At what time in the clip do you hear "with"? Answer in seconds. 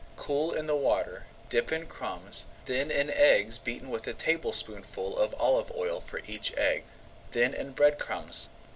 3.91-4.07